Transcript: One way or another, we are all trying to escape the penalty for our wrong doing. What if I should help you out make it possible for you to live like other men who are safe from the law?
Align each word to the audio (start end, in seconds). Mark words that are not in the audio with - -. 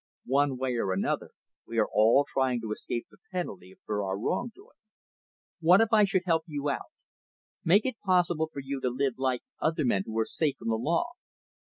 One 0.25 0.57
way 0.57 0.77
or 0.77 0.91
another, 0.93 1.29
we 1.67 1.77
are 1.77 1.87
all 1.93 2.25
trying 2.27 2.59
to 2.61 2.71
escape 2.71 3.05
the 3.11 3.19
penalty 3.31 3.75
for 3.85 4.03
our 4.03 4.17
wrong 4.17 4.51
doing. 4.55 4.77
What 5.59 5.79
if 5.79 5.89
I 5.91 6.05
should 6.05 6.23
help 6.25 6.41
you 6.47 6.69
out 6.71 6.89
make 7.63 7.85
it 7.85 7.99
possible 8.03 8.49
for 8.51 8.61
you 8.61 8.81
to 8.81 8.89
live 8.89 9.19
like 9.19 9.43
other 9.59 9.85
men 9.85 10.01
who 10.07 10.17
are 10.17 10.25
safe 10.25 10.55
from 10.57 10.69
the 10.69 10.75
law? 10.75 11.11